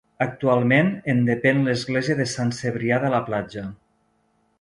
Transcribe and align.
Actualment 0.25 0.87
en 1.13 1.19
depèn 1.27 1.61
l'església 1.67 2.15
de 2.21 2.27
Sant 2.31 2.55
Cebrià 2.61 2.99
de 3.05 3.13
la 3.17 3.21
Platja. 3.29 3.67